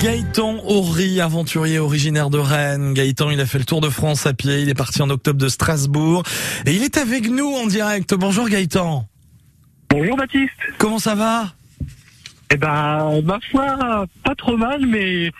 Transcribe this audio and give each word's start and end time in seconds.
Gaëtan 0.00 0.60
Horry, 0.64 1.20
aventurier 1.20 1.80
originaire 1.80 2.30
de 2.30 2.38
Rennes. 2.38 2.94
Gaëtan, 2.94 3.30
il 3.30 3.40
a 3.40 3.46
fait 3.46 3.58
le 3.58 3.64
tour 3.64 3.80
de 3.80 3.88
France 3.88 4.26
à 4.26 4.32
pied. 4.32 4.60
Il 4.60 4.68
est 4.68 4.74
parti 4.74 5.02
en 5.02 5.10
octobre 5.10 5.40
de 5.40 5.48
Strasbourg. 5.48 6.22
Et 6.66 6.72
il 6.72 6.84
est 6.84 6.96
avec 6.96 7.28
nous 7.28 7.48
en 7.48 7.66
direct. 7.66 8.14
Bonjour 8.14 8.48
Gaëtan. 8.48 9.08
Bonjour 9.90 10.16
Baptiste. 10.16 10.52
Comment 10.78 11.00
ça 11.00 11.16
va? 11.16 11.46
Eh 12.50 12.56
ben, 12.56 13.20
ma 13.24 13.40
foi, 13.50 14.06
pas 14.22 14.34
trop 14.36 14.56
mal, 14.56 14.86
mais 14.86 15.32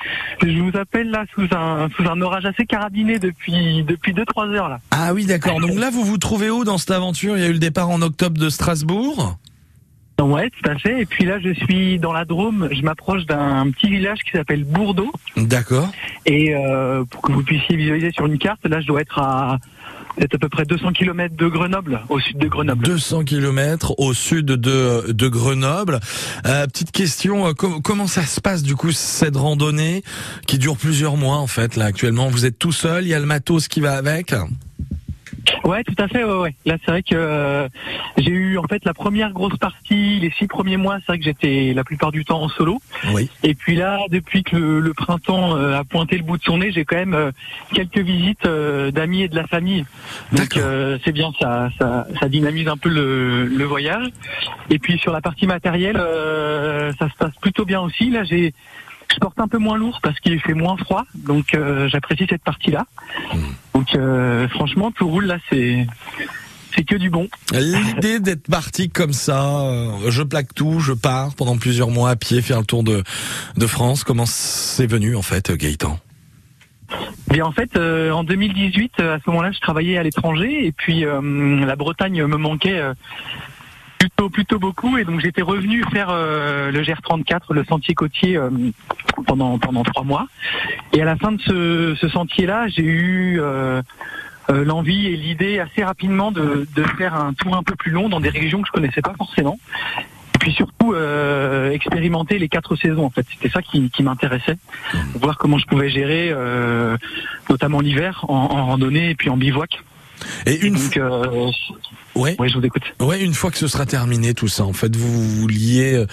je 0.43 0.61
vous 0.61 0.77
appelle 0.77 1.11
là 1.11 1.25
sous 1.37 1.47
un 1.55 1.89
sous 1.97 2.03
un 2.09 2.21
orage 2.21 2.47
assez 2.47 2.67
carabiné 2.67 3.21
depuis 3.21 3.85
depuis 3.85 4.13
deux 4.13 4.25
trois 4.25 4.49
heures 4.49 4.69
là. 4.69 4.81
Ah 4.91 5.15
oui, 5.15 5.25
d'accord. 5.25 5.61
Donc 5.61 5.79
là, 5.79 5.91
vous 5.91 6.03
vous 6.03 6.19
trouvez 6.19 6.51
où 6.51 6.65
dans 6.65 6.79
cette 6.79 6.91
aventure? 6.91 7.37
Il 7.37 7.43
y 7.45 7.47
a 7.47 7.49
eu 7.49 7.53
le 7.53 7.61
départ 7.61 7.91
en 7.91 8.03
octobre 8.03 8.41
de 8.41 8.49
Strasbourg? 8.49 9.39
Ouais, 10.25 10.51
tout 10.51 10.71
à 10.71 10.77
fait. 10.79 11.03
Et 11.03 11.07
puis 11.07 11.25
là, 11.25 11.39
je 11.41 11.53
suis 11.53 11.99
dans 11.99 12.13
la 12.13 12.25
Drôme. 12.25 12.69
Je 12.73 12.83
m'approche 12.83 13.27
d'un 13.27 13.71
petit 13.71 13.89
village 13.89 14.19
qui 14.25 14.31
s'appelle 14.33 14.65
Bourdeau. 14.65 15.13
D'accord. 15.37 15.91
Et 16.27 16.55
euh, 16.55 17.05
pour 17.05 17.23
que 17.23 17.33
vous 17.33 17.43
puissiez 17.43 17.77
visualiser 17.77 18.11
sur 18.13 18.27
une 18.27 18.39
carte, 18.39 18.65
là, 18.67 18.81
je 18.81 18.87
dois 18.87 19.01
être 19.03 19.19
à 19.19 19.59
peut-être 20.17 20.37
à 20.37 20.39
peu 20.39 20.49
près 20.49 20.65
200 20.65 20.93
km 20.93 21.35
de 21.37 21.49
Grenoble, 21.49 22.01
au 22.09 22.21
sud 22.21 22.39
de 22.39 22.47
Grenoble. 22.47 22.85
200 22.85 23.25
km 23.25 23.95
au 23.99 24.15
sud 24.15 24.47
de, 24.47 25.11
de 25.11 25.29
Grenoble. 25.29 25.99
Euh, 26.47 26.67
petite 26.69 26.93
question, 26.93 27.49
euh, 27.49 27.53
com- 27.53 27.81
comment 27.83 28.07
ça 28.07 28.23
se 28.23 28.41
passe 28.41 28.63
du 28.63 28.77
coup 28.77 28.93
cette 28.93 29.37
randonnée 29.37 30.05
qui 30.47 30.59
dure 30.59 30.77
plusieurs 30.77 31.17
mois 31.17 31.39
en 31.39 31.49
fait 31.49 31.75
là 31.75 31.87
actuellement? 31.87 32.29
Vous 32.29 32.47
êtes 32.47 32.61
tout 32.61 32.71
seul, 32.71 33.03
il 33.05 33.09
y 33.09 33.15
a 33.15 33.19
le 33.19 33.27
matos 33.27 33.67
qui 33.67 33.81
va 33.81 33.95
avec? 33.97 34.33
Ouais, 35.65 35.83
tout 35.83 35.95
à 35.99 36.09
fait. 36.09 36.25
Ouais, 36.25 36.39
ouais. 36.39 36.55
Là, 36.67 36.77
c'est 36.85 36.91
vrai 36.91 37.03
que 37.03 37.15
euh, 37.15 37.69
j'ai 38.19 38.31
eu 38.31 38.59
en 38.59 38.65
fait 38.65 38.85
la 38.85 38.93
première 38.93 39.33
grosse 39.33 39.57
partie, 39.57 40.21
les 40.21 40.31
six 40.39 40.47
premiers 40.47 40.77
mois, 40.77 40.99
c'est 40.99 41.07
vrai 41.09 41.19
que 41.19 41.25
j'étais 41.25 41.73
la 41.75 41.85
plupart 41.85 42.13
du 42.13 42.25
temps 42.25 42.43
en 42.43 42.49
solo. 42.49 42.81
Oui. 43.13 43.31
Et 43.43 43.55
puis 43.55 43.75
là, 43.75 44.01
depuis 44.11 44.43
que 44.43 44.57
le, 44.57 44.81
le 44.81 44.93
printemps 44.93 45.57
euh, 45.57 45.79
a 45.79 45.85
pointé 45.85 46.17
le 46.17 46.23
bout 46.23 46.37
de 46.37 46.43
son 46.43 46.59
nez, 46.59 46.71
j'ai 46.71 46.85
quand 46.85 46.97
même 46.97 47.15
euh, 47.15 47.33
quelques 47.73 47.99
visites 47.99 48.45
euh, 48.47 48.91
d'amis 48.91 49.23
et 49.23 49.29
de 49.29 49.37
la 49.37 49.47
famille. 49.47 49.85
Donc 50.33 50.57
euh, 50.57 50.99
c'est 51.05 51.13
bien, 51.13 51.33
ça, 51.41 51.71
ça, 51.79 52.07
ça 52.21 52.29
dynamise 52.29 52.69
un 52.69 52.77
peu 52.77 52.91
le, 52.91 53.47
le 53.47 53.65
voyage. 53.65 54.09
Et 54.71 54.79
puis 54.79 54.99
sur 54.99 55.13
la 55.13 55.21
partie 55.21 55.47
matérielle, 55.47 55.97
euh, 55.99 56.93
ça 56.99 57.09
se 57.09 57.15
passe 57.17 57.35
plutôt 57.41 57.65
bien 57.65 57.81
aussi. 57.81 58.11
Là, 58.11 58.25
j'ai 58.25 58.53
je 59.13 59.19
porte 59.19 59.39
un 59.41 59.49
peu 59.49 59.59
moins 59.59 59.77
lourd 59.77 60.01
parce 60.03 60.19
qu'il 60.21 60.41
fait 60.41 60.55
moins 60.55 60.77
froid, 60.77 61.05
donc 61.15 61.55
euh, 61.55 61.89
j'apprécie 61.89 62.27
cette 62.29 62.43
partie-là. 62.43 62.87
Donc 63.75 63.95
euh, 63.95 64.49
franchement, 64.49 64.91
tout 64.91 65.09
roule 65.09 65.27
là, 65.27 65.39
c'est 65.51 65.87
c'est 66.75 66.85
que 66.85 66.97
du 66.97 67.11
bon. 67.11 67.29
L'idée 67.53 68.19
d'être 68.19 68.49
parti 68.49 68.91
comme 68.91 69.13
ça, 69.13 69.61
euh, 69.61 70.11
je 70.11 70.23
plaque 70.23 70.55
tout, 70.55 70.81
je 70.81 70.93
pars 70.93 71.35
pendant 71.35 71.57
plusieurs 71.57 71.91
mois 71.91 72.11
à 72.11 72.17
pied 72.17 72.43
faire 72.43 72.59
le 72.59 72.67
tour 72.67 72.83
de, 72.83 73.05
de 73.57 73.67
France, 73.67 74.05
comment 74.05 74.27
c'est 74.27 74.87
venu 74.87 75.15
en 75.15 75.23
fait 75.23 75.53
Gaëtan? 75.53 75.99
Bien 77.29 77.47
en 77.47 77.53
fait, 77.53 77.77
euh, 77.77 78.11
en 78.11 78.25
2018, 78.25 78.93
euh, 79.01 79.17
à 79.17 79.19
ce 79.19 79.31
moment-là, 79.31 79.51
je 79.53 79.61
travaillais 79.61 79.97
à 79.97 80.03
l'étranger 80.03 80.67
et 80.67 80.73
puis 80.73 81.05
euh, 81.05 81.21
la 81.65 81.77
Bretagne 81.77 82.25
me 82.27 82.37
manquait 82.37 82.81
plutôt 84.17 84.31
plutôt 84.31 84.59
beaucoup 84.59 84.99
et 84.99 85.05
donc 85.05 85.21
j'étais 85.21 85.43
revenu 85.43 85.83
faire 85.93 86.09
euh, 86.11 86.71
le 86.71 86.83
GR34, 86.83 87.53
le 87.53 87.65
sentier 87.65 87.95
côtier 87.95 88.37
euh, 88.37 88.51
pendant 89.27 89.59
pendant 89.59 89.83
trois 89.83 90.05
mois. 90.05 90.27
Et 90.93 91.03
à 91.03 91.05
la 91.05 91.17
fin 91.17 91.33
de 91.33 91.41
ce, 91.41 91.95
ce 92.01 92.09
sentier-là, 92.09 92.69
j'ai 92.69 92.85
eu 92.85 93.41
euh, 93.41 93.83
euh, 94.51 94.65
l'envie 94.65 95.07
et 95.07 95.17
l'idée 95.17 95.59
assez 95.59 95.83
rapidement 95.83 96.31
de, 96.31 96.67
de 96.75 96.83
faire 96.99 97.15
un 97.15 97.33
tour 97.33 97.57
un 97.57 97.63
peu 97.63 97.75
plus 97.75 97.91
long 97.91 98.09
dans 98.09 98.21
des 98.21 98.29
régions 98.29 98.61
que 98.63 98.69
je 98.69 98.73
connaissais 98.73 99.03
pas 99.03 99.15
forcément. 99.17 99.59
Et 100.35 100.39
puis 100.39 100.53
surtout 100.53 100.93
euh, 100.93 101.71
expérimenter 101.71 102.39
les 102.39 102.49
quatre 102.49 102.77
saisons 102.77 103.05
en 103.07 103.11
fait. 103.11 103.27
C'était 103.33 103.49
ça 103.49 103.63
qui, 103.63 103.91
qui 103.91 104.03
m'intéressait, 104.03 104.59
voir 105.15 105.39
comment 105.39 105.59
je 105.59 105.67
pouvais 105.67 105.89
gérer, 105.89 106.29
euh, 106.31 106.97
notamment 107.49 107.81
l'hiver 107.81 108.25
en, 108.29 108.35
en 108.35 108.67
randonnée 108.67 109.11
et 109.11 109.15
puis 109.15 109.31
en 109.31 109.37
bivouac. 109.37 109.83
Et 110.47 110.57
une 110.67 110.75
Donc, 110.75 110.97
euh, 110.97 111.51
ouais, 112.15 112.37
ouais, 112.39 112.49
je 112.49 112.59
vous 112.59 112.65
écoute. 112.65 112.83
ouais, 113.01 113.21
une 113.23 113.35
fois 113.35 113.51
que 113.51 113.59
ce 113.59 113.69
sera 113.69 113.87
terminé 113.87 114.35
tout 114.35 114.49
ça, 114.49 114.65
en 114.65 114.73
fait, 114.73 114.95
vous 114.95 115.41
vouliez, 115.41 115.95
euh, 115.95 116.07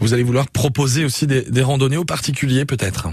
vous 0.00 0.14
allez 0.14 0.22
vouloir 0.22 0.48
proposer 0.48 1.04
aussi 1.04 1.26
des, 1.26 1.42
des 1.42 1.62
randonnées 1.62 1.96
aux 1.96 2.04
particuliers 2.04 2.64
peut-être. 2.64 3.08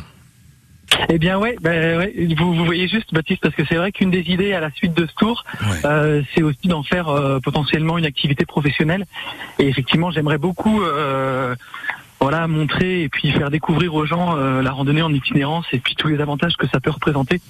Eh 1.09 1.17
bien 1.17 1.39
ouais, 1.39 1.55
ben, 1.61 1.97
ouais, 1.97 2.13
vous, 2.37 2.53
vous 2.53 2.65
voyez 2.65 2.87
juste 2.87 3.13
Baptiste 3.13 3.41
parce 3.41 3.55
que 3.55 3.63
c'est 3.67 3.75
vrai 3.75 3.91
qu'une 3.91 4.11
des 4.11 4.21
idées 4.29 4.53
à 4.53 4.59
la 4.59 4.69
suite 4.71 4.93
de 4.93 5.07
ce 5.07 5.13
tour, 5.15 5.43
Ouais. 5.61 5.77
euh, 5.85 6.21
c'est 6.35 6.43
aussi 6.43 6.67
d'en 6.67 6.83
faire 6.83 7.07
euh, 7.09 7.39
potentiellement 7.39 7.97
une 7.97 8.05
activité 8.05 8.45
professionnelle. 8.45 9.05
Et 9.57 9.67
effectivement, 9.67 10.11
j'aimerais 10.11 10.37
beaucoup 10.37 10.83
euh, 10.83 11.55
voilà 12.23 12.47
montrer 12.47 13.03
et 13.03 13.09
puis 13.09 13.31
faire 13.31 13.49
découvrir 13.51 13.93
aux 13.95 14.05
gens 14.05 14.37
euh, 14.37 14.61
la 14.61 14.71
randonnée 14.71 15.01
en 15.01 15.13
itinérance 15.13 15.65
et 15.73 15.79
puis 15.79 15.93
tous 15.95 16.07
les 16.07 16.19
avantages 16.21 16.55
que 16.57 16.67
ça 16.67 16.79
peut 16.79 16.89
représenter. 16.91 17.41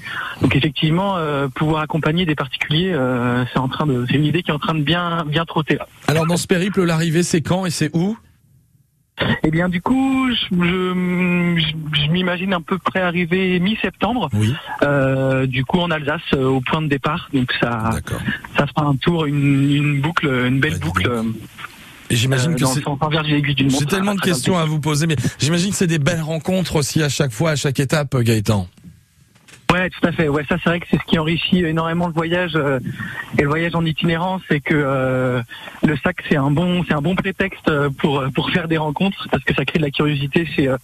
Donc 0.42 0.56
effectivement, 0.56 1.16
euh, 1.18 1.48
pouvoir 1.48 1.82
accompagner 1.84 2.26
des 2.26 2.36
particuliers, 2.36 2.92
euh, 2.94 3.46
c'est 3.54 3.60
en 3.60 3.68
train 3.68 3.86
de, 3.86 4.06
c'est 4.08 4.16
une 4.16 4.26
idée 4.26 4.42
qui 4.42 4.50
est 4.50 4.54
en 4.54 4.60
train 4.60 4.74
de 4.74 4.82
bien 4.82 5.26
bien 5.28 5.46
trotter 5.46 5.76
là. 5.76 5.88
Alors 6.08 6.26
dans 6.26 6.38
ce 6.38 6.48
périple, 6.48 6.84
l'arrivée 6.84 7.22
c'est 7.24 7.42
quand 7.42 7.66
et 7.68 7.70
c'est 7.70 7.92
où? 7.96 8.18
Eh 9.44 9.52
bien 9.52 9.70
du 9.70 9.80
coup, 9.80 10.28
je, 10.32 10.56
je, 10.56 11.60
je- 11.62 12.02
je 12.06 12.12
m'imagine 12.12 12.52
à 12.54 12.60
peu 12.60 12.80
près 12.80 13.00
arriver 13.02 13.60
mi-septembre. 13.60 14.30
Oui, 14.34 14.56
Euh, 14.82 15.46
du 15.46 15.64
coup 15.66 15.80
en 15.80 15.92
Alsace 15.92 16.22
euh, 16.34 16.46
au 16.48 16.62
point 16.62 16.82
de 16.82 16.88
départ 16.88 17.30
donc 17.32 17.54
ça 17.62 17.92
ça 18.58 18.66
fera 18.66 18.88
un 18.88 18.96
tour 18.96 19.26
une, 19.26 19.72
une 19.72 20.02
boucle 20.02 20.28
une 20.52 20.60
belle 20.60 20.80
boucle 20.80 21.08
Et 22.14 22.16
j'imagine 22.16 22.54
que 22.54 22.62
dans 22.62 22.68
c'est 22.68 23.80
J'ai 23.80 23.86
tellement 23.88 24.14
de 24.14 24.22
questions 24.22 24.56
à 24.56 24.66
vous 24.66 24.80
poser, 24.80 25.08
mais 25.08 25.16
j'imagine 25.40 25.72
que 25.72 25.76
c'est 25.76 25.88
des 25.88 25.98
belles 25.98 26.22
rencontres 26.22 26.76
aussi 26.76 27.02
à 27.02 27.10
chaque 27.10 27.32
fois, 27.32 27.52
à 27.52 27.56
chaque 27.56 27.80
étape, 27.80 28.16
Gaëtan. 28.16 28.68
ouais 29.74 29.90
tout 29.90 30.08
à 30.08 30.12
fait 30.12 30.28
ouais 30.28 30.46
ça 30.48 30.58
c'est 30.64 30.70
vrai 30.70 30.80
que 30.80 30.86
c'est 30.92 31.00
ce 31.00 31.06
qui 31.06 31.18
enrichit 31.18 31.66
énormément 31.66 32.06
le 32.06 32.14
voyage 32.14 32.52
euh, 32.54 32.80
et 33.40 33.42
le 33.42 33.48
voyage 33.48 33.74
en 33.74 33.84
itinérance 33.84 34.44
c'est 34.48 34.60
que 34.60 34.76
euh, 34.76 35.42
le 35.82 35.98
sac 35.98 36.18
c'est 36.30 36.36
un 36.36 36.52
bon 36.52 36.84
c'est 36.88 36.94
un 36.94 37.02
bon 37.02 37.16
prétexte 37.16 37.68
euh, 37.70 37.90
pour 37.90 38.20
euh, 38.20 38.30
pour 38.30 38.52
faire 38.52 38.68
des 38.68 38.78
rencontres 38.78 39.28
parce 39.32 39.44
que 39.44 39.56
ça 39.56 39.66
crée 39.66 39.80
de 39.80 39.84
la 39.84 39.90
curiosité 39.90 40.46
chez 40.46 40.68
euh, 40.68 40.78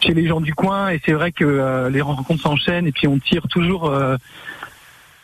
chez 0.00 0.12
les 0.12 0.26
gens 0.26 0.40
du 0.40 0.54
coin 0.54 0.88
et 0.88 1.00
c'est 1.06 1.12
vrai 1.12 1.30
que 1.30 1.44
euh, 1.44 1.88
les 1.88 2.00
rencontres 2.00 2.42
s'enchaînent 2.42 2.88
et 2.88 2.92
puis 2.92 3.06
on 3.06 3.20
tire 3.20 3.46
toujours 3.48 3.84
euh, 3.86 4.16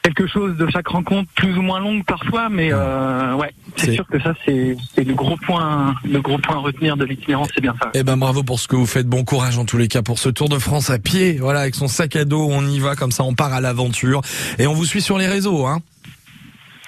quelque 0.03 0.27
chose 0.27 0.57
de 0.57 0.67
chaque 0.69 0.89
rencontre 0.89 1.31
plus 1.37 1.57
ou 1.57 1.63
moins 1.63 1.79
longue 1.79 2.05
parfois 2.05 2.49
mais 2.49 2.71
euh, 2.73 3.35
ouais 3.37 3.53
C'est- 3.77 3.95
sûr 3.95 4.07
que 4.09 4.21
ça 4.21 4.35
c'est 4.45 4.77
le 4.97 5.15
gros 5.15 5.37
point 5.37 5.95
le 6.05 6.21
gros 6.21 6.39
point 6.39 6.57
à 6.57 6.59
retenir 6.59 6.97
de 6.97 7.05
l'itinérance 7.05 7.49
c'est 7.55 7.61
bien 7.61 7.75
ça 7.81 7.91
Eh 7.95 8.03
ben 8.03 8.17
bravo 8.17 8.43
pour 8.43 8.59
ce 8.59 8.67
que 8.67 8.75
vous 8.75 8.87
faites, 8.87 9.07
bon 9.07 9.23
courage 9.25 9.59
en 9.59 9.65
tous 9.65 9.79
les 9.79 9.87
cas 9.89 10.03
pour 10.03 10.19
ce 10.19 10.29
Tour 10.29 10.49
de 10.49 10.59
France 10.59 10.91
à 10.91 10.99
pied, 10.99 11.35
voilà 11.41 11.61
avec 11.61 11.75
son 11.77 11.87
sac 11.89 12.17
à 12.17 12.25
dos, 12.25 12.49
on 12.51 12.67
y 12.67 12.81
va 12.81 12.97
comme 12.97 13.13
ça, 13.13 13.23
on 13.23 13.35
part 13.35 13.53
à 13.53 13.61
l'aventure 13.61 14.23
et 14.59 14.67
on 14.67 14.75
vous 14.75 14.85
suit 14.87 15.03
sur 15.03 15.19
les 15.19 15.29
réseaux, 15.29 15.67
hein. 15.67 15.81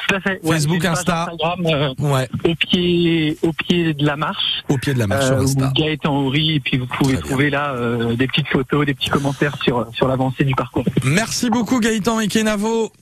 Tout 0.06 0.16
à 0.16 0.20
fait. 0.20 0.38
Facebook, 0.46 0.82
page 0.82 0.90
Insta. 0.98 1.22
Instagram, 1.30 1.60
euh, 1.66 1.94
Ouais, 1.98 2.28
au 2.44 2.54
pied, 2.56 3.38
au 3.42 3.52
pied 3.54 3.94
de 3.94 4.04
la 4.04 4.16
marche. 4.16 4.62
au 4.68 4.76
pied 4.76 4.92
de 4.92 4.98
la 4.98 5.06
marche 5.06 5.24
Euh, 5.30 5.40
Insta. 5.40 5.72
Gaëtan 5.74 6.14
Horry, 6.14 6.56
et 6.56 6.60
puis 6.60 6.76
vous 6.76 6.84
pouvez 6.86 7.16
trouver 7.16 7.48
là 7.48 7.72
euh, 7.72 8.14
des 8.14 8.26
petites 8.26 8.48
photos, 8.48 8.84
des 8.84 8.92
petits 8.92 9.08
commentaires 9.08 9.56
sur 9.62 9.86
sur 9.94 10.06
l'avancée 10.06 10.44
du 10.44 10.54
parcours. 10.54 10.84
Merci 11.04 11.48
beaucoup 11.48 11.80
Gaëtan 11.80 12.20
et 12.20 12.28
Kenavo. 12.28 12.92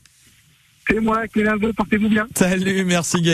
C'est 0.88 1.00
moi, 1.00 1.26
Clénavo, 1.28 1.72
portez-vous 1.72 2.08
bien. 2.08 2.26
Salut, 2.36 2.84
merci 2.84 3.22
Gaëtan. 3.22 3.30